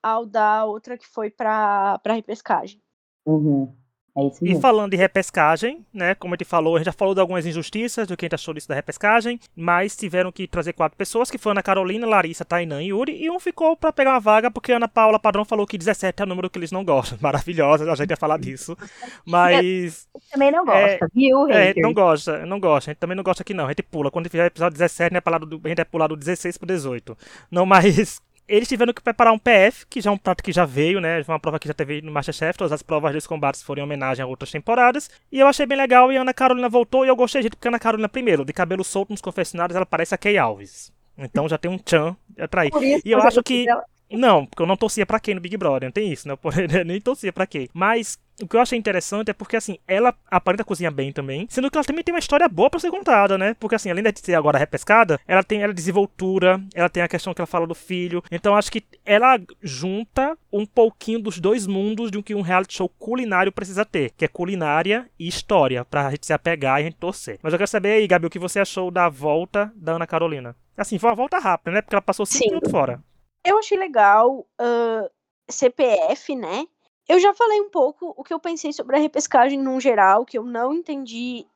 [0.00, 2.80] ao da outra que foi para para repescagem.
[3.26, 3.76] Uhum.
[4.22, 4.58] É isso mesmo.
[4.58, 6.14] E falando de repescagem, né?
[6.14, 8.34] Como a gente falou, a gente já falou de algumas injustiças do que a gente
[8.34, 12.44] achou disso da repescagem, mas tiveram que trazer quatro pessoas, que foi Ana Carolina, Larissa,
[12.44, 15.44] Tainã e Yuri, e um ficou para pegar uma vaga porque a Ana Paula Padrão
[15.44, 17.18] falou que 17 é o número que eles não gostam.
[17.22, 18.76] Maravilhosa, a gente ia falar disso.
[19.24, 20.08] Mas.
[20.14, 21.50] É, também não gosta, é, viu?
[21.50, 22.90] É, não gosta, não gosta.
[22.90, 23.66] A gente também não gosta aqui, não.
[23.66, 24.10] A gente pula.
[24.10, 27.16] Quando fizer episódio 17, né, a gente vai pular do 16 pro 18.
[27.50, 30.64] Não, mas eles tiveram que preparar um PF, que já é um prato que já
[30.64, 31.22] veio, né?
[31.28, 32.58] Uma prova que já teve no Masterchef.
[32.58, 35.08] Todas as provas dos combates foram em homenagem a outras temporadas.
[35.30, 36.12] E eu achei bem legal.
[36.12, 37.04] E a Ana Carolina voltou.
[37.04, 39.86] E eu gostei de porque a Ana Carolina, primeiro, de cabelo solto nos confessionários, ela
[39.86, 40.92] parece a Kay Alves.
[41.16, 42.72] Então já tem um tchan atrair.
[43.04, 43.66] E eu acho que.
[44.10, 46.36] Não, porque eu não torcia pra quem no Big Brother, não tem isso, né?
[46.72, 47.68] Eu nem torcia pra quem.
[47.72, 51.70] Mas o que eu achei interessante é porque, assim, ela aparenta cozinhar bem também, sendo
[51.70, 53.54] que ela também tem uma história boa para ser contada, né?
[53.58, 57.34] Porque, assim, além de ser agora repescada, ela tem ela desenvoltura, ela tem a questão
[57.34, 58.22] que ela fala do filho.
[58.30, 62.74] Então, acho que ela junta um pouquinho dos dois mundos de um que um reality
[62.74, 66.84] show culinário precisa ter, que é culinária e história, pra gente se apegar e a
[66.84, 67.38] gente torcer.
[67.42, 70.56] Mas eu quero saber aí, Gabi, o que você achou da volta da Ana Carolina?
[70.76, 71.82] Assim, foi uma volta rápida, né?
[71.82, 73.02] Porque ela passou cinco minutos fora.
[73.44, 74.46] Eu achei legal.
[74.60, 75.10] Uh,
[75.50, 76.66] CPF, né?
[77.08, 80.38] Eu já falei um pouco o que eu pensei sobre a repescagem no geral, que
[80.38, 81.46] eu não entendi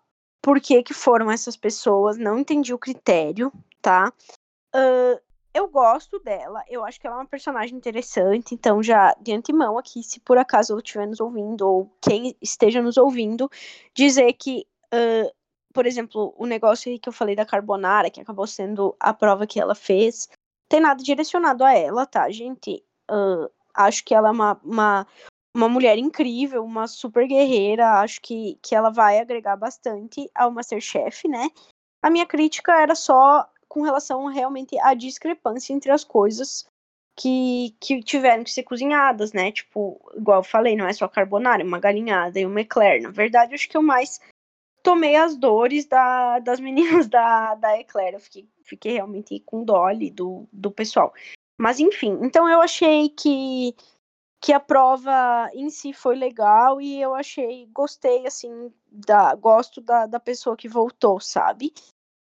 [0.42, 4.12] por que, que foram essas pessoas, não entendi o critério, tá?
[4.74, 5.18] Uh,
[5.54, 9.78] eu gosto dela, eu acho que ela é uma personagem interessante, então já de antemão
[9.78, 13.48] aqui, se por acaso ela estiver nos ouvindo, ou quem esteja nos ouvindo,
[13.94, 15.32] dizer que, uh,
[15.72, 19.46] por exemplo, o negócio aí que eu falei da carbonara, que acabou sendo a prova
[19.46, 20.28] que ela fez,
[20.68, 22.84] tem nada direcionado a ela, tá, gente?
[23.08, 25.06] Uh, acho que ela é uma, uma,
[25.54, 31.28] uma mulher incrível, uma super guerreira, acho que, que ela vai agregar bastante ao Masterchef,
[31.28, 31.48] né?
[32.02, 36.66] A minha crítica era só com relação realmente à discrepância entre as coisas
[37.16, 39.52] que, que tiveram que ser cozinhadas, né?
[39.52, 43.02] Tipo, igual eu falei, não é só carbonara, é uma galinhada e uma eclair.
[43.02, 44.20] Na verdade, acho que eu mais
[44.82, 48.14] tomei as dores da, das meninas da, da eclair.
[48.14, 51.14] Eu fiquei, fiquei realmente com dó ali do, do pessoal.
[51.56, 53.76] Mas enfim, então eu achei que
[54.44, 60.04] que a prova em si foi legal e eu achei, gostei, assim, da, gosto da,
[60.04, 61.72] da pessoa que voltou, sabe?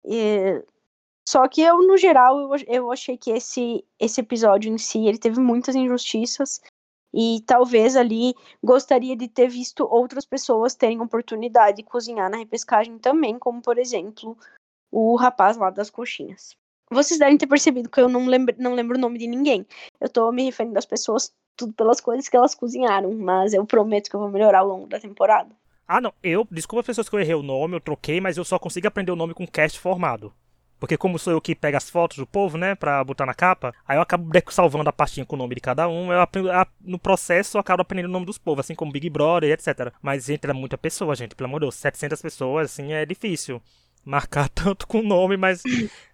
[0.03, 0.65] E,
[1.29, 5.19] só que eu, no geral, eu, eu achei que esse, esse episódio em si, ele
[5.19, 6.63] teve muitas injustiças
[7.13, 12.99] e talvez ali gostaria de ter visto outras pessoas terem oportunidade de cozinhar na repescagem
[12.99, 14.35] também, como, por exemplo,
[14.91, 16.57] o rapaz lá das coxinhas.
[16.91, 19.67] Vocês devem ter percebido que eu não lembro, não lembro o nome de ninguém.
[20.01, 24.11] Eu tô me referindo às pessoas tudo pelas coisas que elas cozinharam, mas eu prometo
[24.11, 25.51] que eu vou melhorar ao longo da temporada.
[25.89, 28.45] Ah, não, eu, desculpa as pessoas que eu errei o nome, eu troquei, mas eu
[28.45, 30.33] só consigo aprender o nome com cast formado.
[30.79, 33.73] Porque como sou eu que pego as fotos do povo, né, pra botar na capa,
[33.87, 36.99] aí eu acabo salvando a pastinha com o nome de cada um, eu aprendo, no
[36.99, 39.93] processo eu acabo aprendendo o nome dos povos, assim como Big Brother, etc.
[40.03, 43.63] Mas, gente, era muita pessoa, gente, pelo amor de Deus, 700 pessoas, assim, é difícil
[44.05, 45.63] marcar tanto com o nome, mas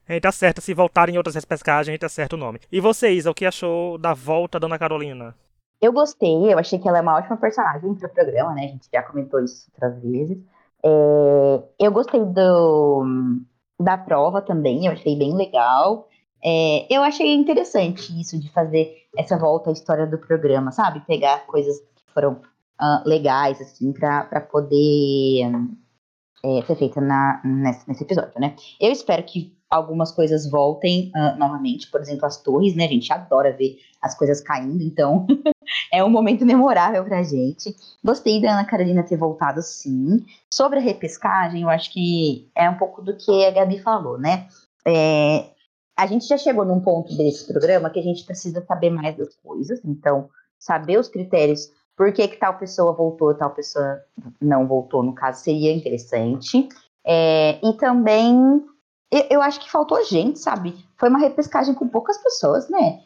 [0.08, 0.60] a gente acerta.
[0.60, 2.60] Se voltarem em outras repescagens, a gente acerta o nome.
[2.70, 5.34] E você, Isa, o que achou da volta da Ana Carolina?
[5.80, 8.64] Eu gostei, eu achei que ela é uma ótima personagem para o programa, né?
[8.64, 10.38] A gente já comentou isso outras vezes.
[10.84, 13.04] É, eu gostei do,
[13.80, 16.08] da prova também, eu achei bem legal.
[16.44, 21.04] É, eu achei interessante isso de fazer essa volta à história do programa, sabe?
[21.06, 22.40] Pegar coisas que foram
[22.80, 25.50] uh, legais, assim, para poder
[26.44, 28.56] é, ser feita na, nesse, episódio, né?
[28.80, 32.84] Eu espero que algumas coisas voltem uh, novamente, por exemplo, as torres, né?
[32.84, 35.26] A gente adora ver as coisas caindo, então
[35.92, 37.74] é um momento memorável pra gente.
[38.04, 40.24] Gostei da Ana Carolina ter voltado, sim.
[40.52, 44.46] Sobre a repescagem, eu acho que é um pouco do que a Gabi falou, né?
[44.86, 45.46] É,
[45.96, 49.34] a gente já chegou num ponto desse programa que a gente precisa saber mais das
[49.36, 54.00] coisas, então, saber os critérios por que, que tal pessoa voltou, tal pessoa
[54.40, 56.68] não voltou, no caso, seria interessante.
[57.06, 58.62] É, e também,
[59.12, 60.74] eu, eu, acho que faltou gente, sabe?
[60.96, 63.00] Foi uma repescagem com poucas pessoas, né?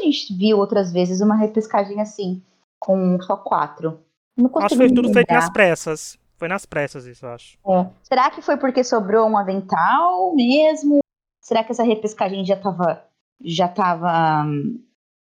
[0.00, 2.42] A gente viu outras vezes uma repescagem assim,
[2.78, 4.00] com só quatro.
[4.36, 5.20] Não acho que foi tudo lembrar.
[5.20, 6.18] feito nas pressas.
[6.36, 7.56] Foi nas pressas isso, eu acho.
[7.64, 7.86] É.
[8.02, 10.98] Será que foi porque sobrou um avental mesmo?
[11.40, 13.04] Será que essa repescagem já estava
[13.44, 14.82] já tava, hum,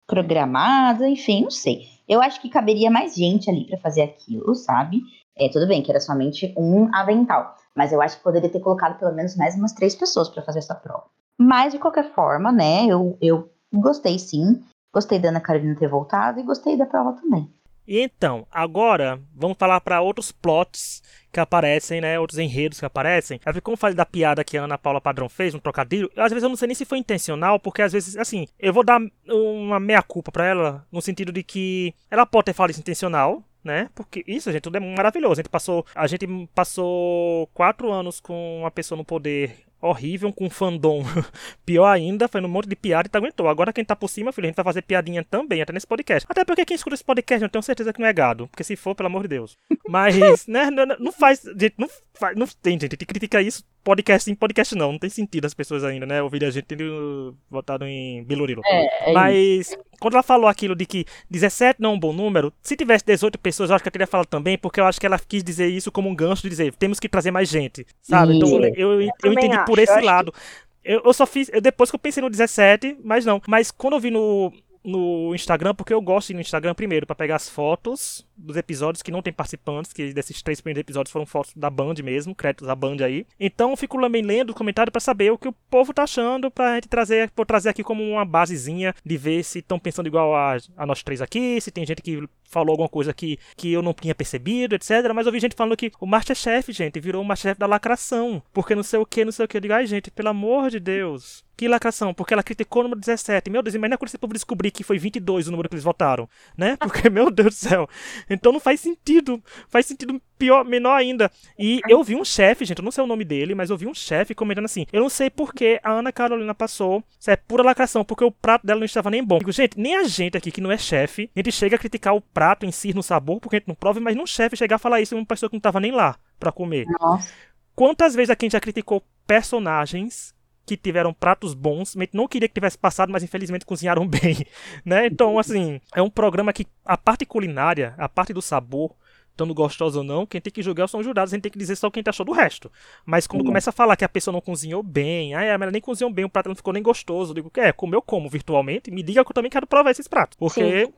[0.07, 1.07] programada?
[1.07, 1.87] Enfim, não sei.
[2.07, 5.01] Eu acho que caberia mais gente ali para fazer aquilo, sabe?
[5.37, 8.99] É, tudo bem que era somente um avental, mas eu acho que poderia ter colocado
[8.99, 11.05] pelo menos mais umas três pessoas para fazer essa prova.
[11.37, 14.63] Mas, de qualquer forma, né, eu, eu gostei sim.
[14.93, 17.51] Gostei da Ana Carolina ter voltado e gostei da prova também.
[17.85, 22.19] E então, agora vamos falar para outros plots que aparecem, né?
[22.19, 23.39] Outros enredos que aparecem.
[23.45, 26.31] É como eu falei da piada que a Ana Paula Padrão fez, um trocadilho, às
[26.31, 29.01] vezes eu não sei nem se foi intencional, porque às vezes, assim, eu vou dar
[29.27, 33.89] uma meia-culpa para ela, no sentido de que ela pode ter falado isso intencional, né?
[33.95, 35.33] Porque isso, gente, tudo é maravilhoso.
[35.33, 40.49] A gente passou, a gente passou quatro anos com uma pessoa no poder horrível, com
[40.49, 41.03] fandom
[41.65, 43.47] pior ainda, fazendo um monte de piada e tá aguentou.
[43.47, 46.25] Agora quem tá por cima, filho, a gente vai fazer piadinha também, até nesse podcast.
[46.29, 48.47] Até porque quem escuta esse podcast, eu tenho certeza que não é gado.
[48.47, 49.57] Porque se for, pelo amor de Deus.
[49.87, 50.15] Mas,
[50.47, 51.41] né, não, não faz.
[51.43, 52.35] Gente, não faz.
[52.37, 55.83] Não tem, gente, que critica isso podcast em podcast não, não tem sentido as pessoas
[55.83, 56.21] ainda, né?
[56.21, 58.61] Ouvir a gente tendo votado em Bilurilo.
[58.65, 59.77] É, é Mas isso.
[59.99, 63.37] quando ela falou aquilo de que 17 não é um bom número, se tivesse 18
[63.37, 65.67] pessoas, eu acho que eu teria falado também, porque eu acho que ela quis dizer
[65.67, 68.37] isso como um gancho de dizer, temos que trazer mais gente, sabe?
[68.37, 69.65] Então eu, eu, eu entendi acho.
[69.65, 70.31] por esse lado.
[70.31, 70.39] Que...
[70.85, 73.41] Eu, eu, só fiz, eu, depois que eu pensei no 17, mas não.
[73.47, 74.51] Mas quando eu vi no,
[74.83, 78.57] no Instagram, porque eu gosto de ir no Instagram primeiro para pegar as fotos dos
[78.57, 82.35] episódios que não tem participantes, que desses três primeiros episódios foram fotos da Band mesmo,
[82.35, 83.25] créditos da Band aí.
[83.39, 86.51] Então eu fico também lendo o comentário para saber o que o povo tá achando,
[86.51, 90.35] pra gente trazer, vou trazer aqui como uma basezinha de ver se estão pensando igual
[90.35, 93.81] a, a nós três aqui, se tem gente que falou alguma coisa que, que eu
[93.81, 95.11] não tinha percebido, etc.
[95.13, 98.75] Mas eu vi gente falando que o Masterchef, gente, virou o Masterchef da lacração, porque
[98.75, 99.57] não sei o que, não sei o que.
[99.57, 101.43] Eu digo, ai gente, pelo amor de Deus.
[101.55, 103.49] Que lacração, porque ela criticou o número 17.
[103.49, 106.27] Meu Deus, imagina quando esse povo descobrir que foi 22 o número que eles votaram,
[106.57, 106.75] né?
[106.81, 107.87] Porque, meu Deus do céu.
[108.29, 109.41] Então não faz sentido.
[109.69, 111.31] Faz sentido pior, menor ainda.
[111.57, 113.87] E eu vi um chefe, gente, eu não sei o nome dele, mas eu vi
[113.87, 117.01] um chefe comentando assim: eu não sei porque a Ana Carolina passou.
[117.17, 119.39] Isso é pura lacração, porque o prato dela não estava nem bom.
[119.39, 122.13] Digo, gente, nem a gente aqui que não é chefe, a gente chega a criticar
[122.13, 124.75] o prato em si no sabor, porque a gente não prova, mas não chefe chegar
[124.75, 126.85] a falar isso em uma pessoa que não estava nem lá para comer.
[126.99, 127.31] Nossa.
[127.73, 130.33] Quantas vezes aqui a gente já criticou personagens
[130.65, 134.45] que tiveram pratos bons, não queria que tivesse passado, mas infelizmente cozinharam bem,
[134.85, 135.07] né?
[135.07, 138.95] Então, assim, é um programa que a parte culinária, a parte do sabor,
[139.33, 141.57] estando gostoso ou não, quem tem que julgar são os jurados, a gente tem que
[141.57, 142.71] dizer só o que a gente achou do resto.
[143.05, 146.11] Mas quando começa a falar que a pessoa não cozinhou bem, ah, ela nem cozinhou
[146.11, 148.91] bem, o prato não ficou nem gostoso, eu digo, é, comeu como virtualmente?
[148.91, 150.93] Me diga que eu também quero provar esses pratos, porque Sim.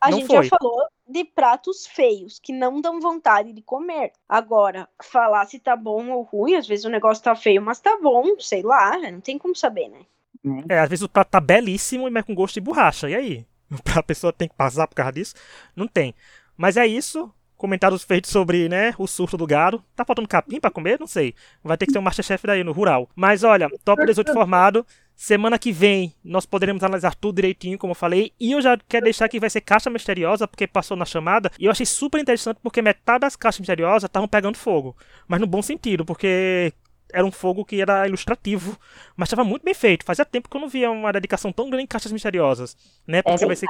[0.00, 0.42] A não gente foi.
[0.44, 4.12] já falou de pratos feios, que não dão vontade de comer.
[4.28, 7.98] Agora, falar se tá bom ou ruim, às vezes o negócio tá feio, mas tá
[8.02, 10.00] bom, sei lá, não tem como saber, né?
[10.68, 13.46] É, às vezes o prato tá belíssimo, mas com gosto de borracha, e aí?
[13.96, 15.34] A pessoa tem que passar por causa disso?
[15.74, 16.14] Não tem.
[16.56, 19.82] Mas é isso, comentários feitos sobre, né, o surto do gado.
[19.94, 20.98] Tá faltando capim pra comer?
[21.00, 21.34] Não sei.
[21.62, 23.08] Vai ter que ser um Masterchef daí no rural.
[23.14, 24.86] Mas olha, top 18 formado.
[25.14, 28.32] Semana que vem nós poderemos analisar tudo direitinho, como eu falei.
[28.38, 31.50] E eu já quero deixar que vai ser caixa misteriosa, porque passou na chamada.
[31.58, 34.94] E eu achei super interessante, porque metade das caixas misteriosas estavam pegando fogo.
[35.26, 36.70] Mas no bom sentido, porque
[37.12, 38.78] era um fogo que era ilustrativo,
[39.16, 40.04] mas estava muito bem feito.
[40.04, 42.76] Fazia tempo que eu não via uma dedicação tão grande em caixas misteriosas,
[43.06, 43.18] né?
[43.18, 43.66] É Porque vai ser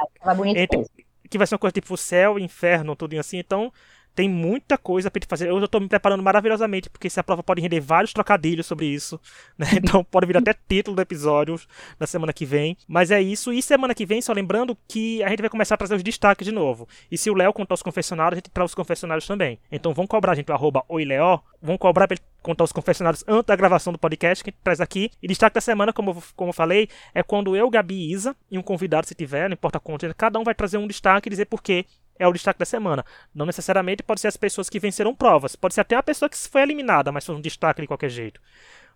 [0.55, 1.06] entre-.
[1.27, 3.37] Que vai ser uma coisa tipo céu, inferno, tudo assim.
[3.37, 3.71] Então,
[4.17, 5.47] tem muita coisa pra gente fazer.
[5.47, 9.21] Eu já tô me preparando maravilhosamente, porque essa prova pode render vários trocadilhos sobre isso,
[9.55, 9.67] né?
[9.77, 11.55] Então pode vir até título do episódio
[11.99, 12.75] na semana que vem.
[12.87, 13.53] Mas é isso.
[13.53, 16.45] E semana que vem, só lembrando que a gente vai começar a trazer os destaques
[16.47, 16.89] de novo.
[17.11, 19.59] E se o Léo contar os confessionários, a gente traz os confessionários também.
[19.71, 23.23] Então vão cobrar a gente, o arroba oileó, vão cobrar pra ele contar os confessionários
[23.27, 25.11] antes da gravação do podcast que a gente traz aqui.
[25.21, 28.35] E destaque da semana, como, eu- como eu falei, é quando eu, Gabi e Isa,
[28.49, 31.29] e um convidado se tiver, não importa quanto, cada um vai trazer um destaque e
[31.29, 31.85] dizer por quê
[32.19, 33.05] é o destaque da semana.
[33.33, 35.55] Não necessariamente pode ser as pessoas que venceram provas.
[35.55, 38.41] Pode ser até a pessoa que foi eliminada, mas foi um destaque de qualquer jeito.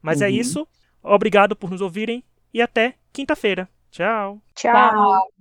[0.01, 0.31] Mas é Uhum.
[0.31, 0.67] isso.
[1.03, 3.67] Obrigado por nos ouvirem e até quinta-feira.
[3.91, 4.41] Tchau.
[4.55, 4.71] Tchau.
[4.91, 5.31] Tchau.